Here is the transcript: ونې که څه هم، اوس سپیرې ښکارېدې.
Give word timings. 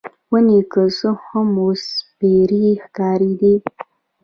ونې 0.31 0.59
که 0.71 0.83
څه 0.97 1.09
هم، 1.25 1.49
اوس 1.63 1.81
سپیرې 1.97 2.67
ښکارېدې. 2.83 3.55